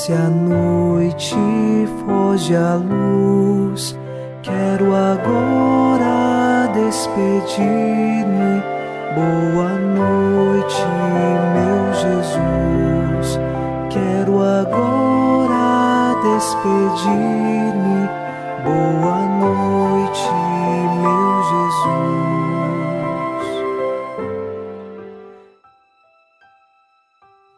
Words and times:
Desce 0.00 0.14
a 0.14 0.30
noite, 0.30 1.36
foge 2.06 2.56
a 2.56 2.74
luz. 2.74 3.94
Quero 4.42 4.94
agora 4.94 6.72
despedir-me. 6.72 8.62
Boa 9.14 9.74
noite, 9.74 10.86
meu 11.52 11.92
Jesus. 11.92 13.38
Quero 13.90 14.40
agora 14.40 16.14
despedir-me. 16.22 18.08
Boa 18.64 19.20
noite, 19.38 20.30
meu 21.02 21.42
Jesus. 21.50 22.00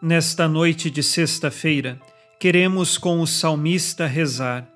Nesta 0.02 0.48
noite 0.48 0.90
de 0.90 1.04
sexta-feira, 1.04 2.00
queremos 2.42 2.98
com 2.98 3.20
o 3.20 3.26
salmista 3.26 4.04
rezar. 4.04 4.68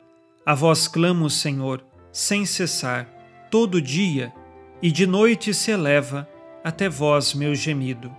A 0.46 0.54
vós 0.54 0.86
clamo, 0.86 1.28
Senhor, 1.28 1.84
sem 2.12 2.46
cessar, 2.46 3.08
todo 3.50 3.82
dia, 3.82 4.32
e 4.80 4.88
de 4.88 5.04
noite 5.04 5.52
se 5.52 5.72
eleva 5.72 6.28
até 6.62 6.88
vós 6.88 7.34
meu 7.34 7.56
gemido. 7.56 8.14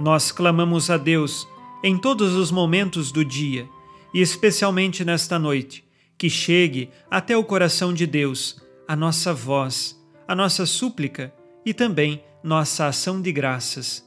Nós 0.00 0.32
clamamos 0.32 0.88
a 0.88 0.96
Deus 0.96 1.46
em 1.84 1.98
todos 1.98 2.32
os 2.32 2.50
momentos 2.50 3.12
do 3.12 3.22
dia, 3.22 3.68
e 4.14 4.22
especialmente 4.22 5.04
nesta 5.04 5.38
noite, 5.38 5.84
que 6.16 6.30
chegue 6.30 6.88
até 7.10 7.36
o 7.36 7.44
coração 7.44 7.92
de 7.92 8.06
Deus 8.06 8.58
a 8.88 8.96
nossa 8.96 9.34
voz, 9.34 10.02
a 10.26 10.34
nossa 10.34 10.64
súplica 10.64 11.30
e 11.62 11.74
também 11.74 12.24
nossa 12.42 12.86
ação 12.86 13.20
de 13.20 13.30
graças. 13.32 14.02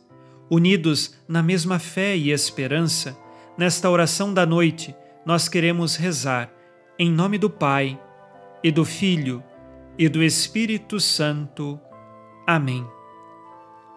Unidos 0.49 1.13
na 1.27 1.43
mesma 1.43 1.77
fé 1.77 2.17
e 2.17 2.31
esperança, 2.31 3.15
nesta 3.59 3.89
oração 3.89 4.33
da 4.33 4.45
noite, 4.45 4.95
nós 5.25 5.49
queremos 5.49 5.97
rezar 5.97 6.49
em 6.97 7.11
nome 7.11 7.37
do 7.37 7.49
Pai, 7.49 7.99
e 8.63 8.71
do 8.71 8.85
Filho, 8.85 9.43
e 9.97 10.07
do 10.07 10.23
Espírito 10.23 10.97
Santo. 10.97 11.77
Amém. 12.47 12.87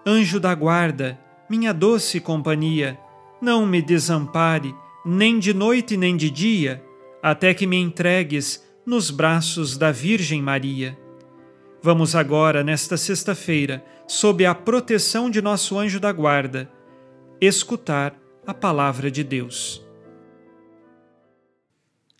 Anjo 0.04 0.40
da 0.40 0.52
guarda, 0.52 1.16
minha 1.48 1.72
doce 1.72 2.18
companhia, 2.18 2.98
não 3.40 3.64
me 3.64 3.80
desampare, 3.80 4.74
nem 5.06 5.38
de 5.38 5.54
noite 5.54 5.96
nem 5.96 6.16
de 6.16 6.28
dia, 6.28 6.84
até 7.22 7.54
que 7.54 7.64
me 7.64 7.76
entregues 7.76 8.68
nos 8.84 9.12
braços 9.12 9.78
da 9.78 9.92
Virgem 9.92 10.42
Maria. 10.42 10.98
Vamos 11.80 12.16
agora, 12.16 12.64
nesta 12.64 12.96
sexta-feira, 12.96 13.84
sob 14.08 14.44
a 14.44 14.56
proteção 14.56 15.30
de 15.30 15.40
nosso 15.40 15.78
anjo 15.78 16.00
da 16.00 16.10
guarda, 16.10 16.68
escutar 17.40 18.21
a 18.44 18.52
palavra 18.52 19.08
de 19.08 19.22
Deus. 19.22 19.80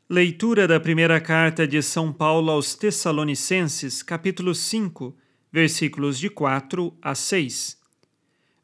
Leitura 0.09 0.69
da 0.69 0.79
primeira 0.79 1.21
carta 1.21 1.67
de 1.67 1.83
São 1.83 2.13
Paulo 2.13 2.53
aos 2.53 2.77
Tessalonicenses, 2.77 4.05
capítulo 4.05 4.55
5, 4.55 5.17
versículos 5.51 6.19
de 6.21 6.31
4 6.31 6.97
a 7.03 7.17
6. 7.17 7.77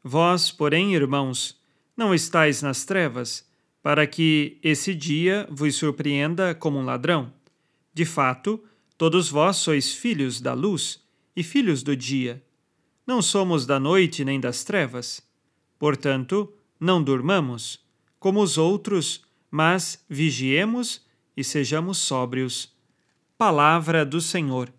Vós, 0.01 0.51
porém, 0.51 0.95
irmãos, 0.95 1.59
não 1.97 2.13
estáis 2.13 2.61
nas 2.61 2.85
trevas, 2.85 3.45
para 3.83 4.07
que 4.07 4.57
esse 4.63 4.95
dia 4.95 5.45
vos 5.51 5.75
surpreenda 5.75 6.55
como 6.55 6.79
um 6.79 6.85
ladrão. 6.85 7.33
De 7.93 8.05
fato, 8.05 8.63
todos 8.97 9.29
vós 9.29 9.57
sois 9.57 9.93
filhos 9.93 10.39
da 10.39 10.53
luz 10.53 11.03
e 11.35 11.43
filhos 11.43 11.83
do 11.83 11.93
dia. 11.93 12.41
Não 13.05 13.21
somos 13.21 13.65
da 13.65 13.79
noite 13.79 14.23
nem 14.23 14.39
das 14.39 14.63
trevas. 14.63 15.21
Portanto, 15.77 16.53
não 16.79 17.03
durmamos, 17.03 17.79
como 18.19 18.41
os 18.41 18.57
outros, 18.57 19.25
mas 19.51 20.03
vigiemos 20.09 21.05
e 21.35 21.43
sejamos 21.43 21.97
sóbrios. 21.97 22.73
Palavra 23.37 24.05
do 24.05 24.21
Senhor. 24.21 24.71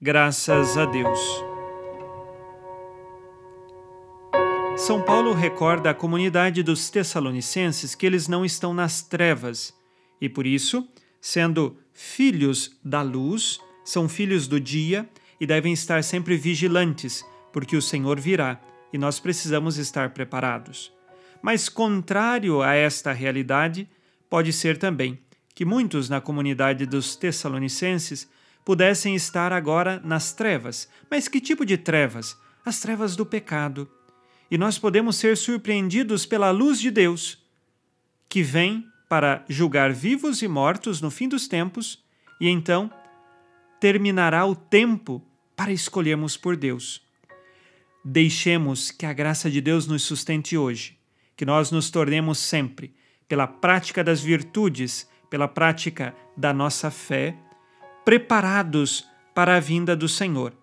Graças 0.00 0.76
a 0.76 0.84
Deus. 0.84 1.20
São 4.76 5.02
Paulo 5.02 5.32
recorda 5.32 5.90
à 5.90 5.94
comunidade 5.94 6.62
dos 6.62 6.90
Tessalonicenses 6.90 7.94
que 7.94 8.04
eles 8.04 8.28
não 8.28 8.44
estão 8.44 8.74
nas 8.74 9.00
trevas 9.02 9.74
e, 10.20 10.28
por 10.28 10.46
isso, 10.46 10.86
sendo 11.20 11.78
filhos 11.92 12.78
da 12.84 13.00
luz, 13.02 13.58
são 13.84 14.08
filhos 14.08 14.46
do 14.46 14.60
dia 14.60 15.08
e 15.40 15.46
devem 15.46 15.72
estar 15.72 16.04
sempre 16.04 16.36
vigilantes, 16.36 17.24
porque 17.52 17.76
o 17.76 17.82
Senhor 17.82 18.20
virá 18.20 18.60
e 18.92 18.98
nós 18.98 19.18
precisamos 19.18 19.78
estar 19.78 20.10
preparados. 20.10 20.95
Mas, 21.42 21.68
contrário 21.68 22.62
a 22.62 22.74
esta 22.74 23.12
realidade, 23.12 23.88
pode 24.28 24.52
ser 24.52 24.78
também 24.78 25.18
que 25.54 25.64
muitos 25.64 26.08
na 26.08 26.20
comunidade 26.20 26.84
dos 26.86 27.16
Tessalonicenses 27.16 28.28
pudessem 28.64 29.14
estar 29.14 29.52
agora 29.52 30.00
nas 30.04 30.32
trevas. 30.32 30.88
Mas 31.10 31.28
que 31.28 31.40
tipo 31.40 31.64
de 31.64 31.78
trevas? 31.78 32.36
As 32.64 32.80
trevas 32.80 33.14
do 33.16 33.24
pecado 33.24 33.88
e 34.50 34.56
nós 34.56 34.78
podemos 34.78 35.16
ser 35.16 35.36
surpreendidos 35.36 36.24
pela 36.24 36.50
luz 36.50 36.80
de 36.80 36.90
Deus, 36.90 37.38
que 38.28 38.42
vem 38.42 38.86
para 39.08 39.44
julgar 39.48 39.92
vivos 39.92 40.42
e 40.42 40.48
mortos 40.48 41.00
no 41.00 41.10
fim 41.10 41.28
dos 41.28 41.48
tempos, 41.48 42.04
e 42.40 42.48
então 42.48 42.90
terminará 43.80 44.44
o 44.44 44.54
tempo 44.54 45.22
para 45.54 45.72
escolhermos 45.72 46.36
por 46.36 46.56
Deus. 46.56 47.02
Deixemos 48.04 48.90
que 48.90 49.06
a 49.06 49.12
graça 49.12 49.50
de 49.50 49.60
Deus 49.60 49.86
nos 49.86 50.02
sustente 50.02 50.56
hoje, 50.56 50.95
que 51.36 51.44
nós 51.44 51.70
nos 51.70 51.90
tornemos 51.90 52.38
sempre, 52.38 52.94
pela 53.28 53.46
prática 53.46 54.02
das 54.02 54.20
virtudes, 54.20 55.08
pela 55.28 55.46
prática 55.46 56.14
da 56.36 56.52
nossa 56.52 56.90
fé, 56.90 57.36
preparados 58.04 59.06
para 59.34 59.56
a 59.56 59.60
vinda 59.60 59.94
do 59.94 60.08
Senhor. 60.08 60.54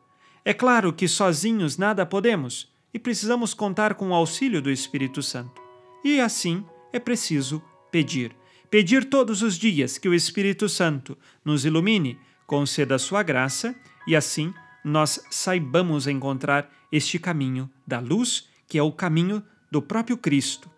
É 0.44 0.54
claro 0.54 0.92
que 0.92 1.08
sozinhos 1.08 1.78
nada 1.78 2.06
podemos 2.06 2.72
e 2.94 3.00
precisamos 3.00 3.54
contar 3.54 3.94
com 3.96 4.10
o 4.10 4.14
auxílio 4.14 4.62
do 4.62 4.72
Espírito 4.72 5.22
Santo. 5.22 5.62
E 6.04 6.20
assim 6.20 6.66
é 6.92 7.00
preciso 7.00 7.62
pedir. 7.92 8.36
Pedir 8.70 9.06
todos 9.06 9.42
os 9.42 9.58
dias 9.58 9.98
que 9.98 10.10
o 10.10 10.14
Espírito 10.14 10.68
Santo 10.68 11.18
nos 11.46 11.64
ilumine, 11.66 12.18
conceda 12.48 12.96
a 12.96 13.00
sua 13.00 13.22
graça 13.24 13.76
e 14.08 14.16
assim 14.16 14.54
nós 14.84 15.24
saibamos 15.30 16.08
encontrar 16.08 16.70
este 16.92 17.18
caminho 17.20 17.70
da 17.86 18.00
luz, 18.00 18.50
que 18.68 18.78
é 18.78 18.84
o 18.84 18.92
caminho 18.92 19.44
do 19.74 19.82
próprio 19.82 20.16
Cristo. 20.16 20.70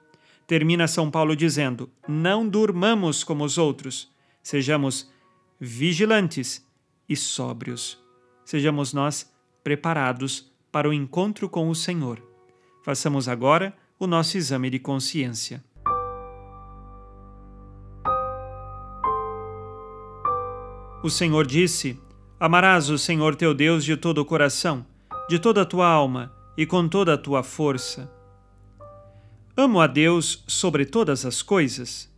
Termina 0.48 0.88
São 0.88 1.12
Paulo 1.12 1.36
dizendo: 1.36 1.90
Não 2.08 2.48
durmamos 2.48 3.26
como 3.26 3.44
os 3.44 3.58
outros, 3.58 4.10
sejamos 4.42 5.12
vigilantes 5.60 6.66
e 7.10 7.14
sóbrios. 7.16 8.02
Sejamos 8.46 8.94
nós 8.94 9.30
preparados 9.62 10.50
para 10.72 10.88
o 10.88 10.94
encontro 10.94 11.50
com 11.50 11.70
o 11.70 11.76
Senhor. 11.76 12.22
Façamos 12.84 13.28
agora 13.28 13.76
o 14.00 14.08
nosso 14.08 14.38
exame 14.38 14.70
de 14.70 14.80
consciência. 14.80 15.62
O 21.04 21.10
Senhor 21.10 21.46
disse: 21.46 22.00
Amarás 22.40 22.90
o 22.90 22.98
Senhor 22.98 23.36
teu 23.36 23.54
Deus 23.54 23.84
de 23.84 23.98
todo 23.98 24.20
o 24.20 24.26
coração, 24.26 24.86
de 25.28 25.38
toda 25.38 25.64
a 25.64 25.66
tua 25.66 25.86
alma 25.86 26.34
e 26.58 26.66
com 26.66 26.88
toda 26.88 27.16
a 27.16 27.18
tua 27.18 27.44
força. 27.44 28.16
Amo 29.58 29.80
a 29.80 29.88
Deus 29.88 30.44
sobre 30.48 30.86
todas 30.86 31.26
as 31.26 31.42
coisas. 31.42 32.14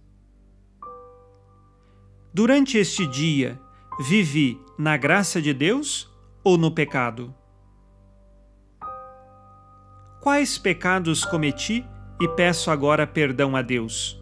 Durante 2.34 2.78
este 2.78 3.06
dia, 3.08 3.60
vivi 4.00 4.60
na 4.78 4.98
graça 4.98 5.42
de 5.42 5.54
Deus 5.54 6.10
ou 6.44 6.58
no 6.58 6.72
pecado? 6.72 7.34
quais 10.28 10.58
pecados 10.58 11.24
cometi 11.24 11.86
e 12.20 12.28
peço 12.28 12.70
agora 12.70 13.08
perdão 13.08 13.56
a 13.56 13.62
Deus. 13.62 14.22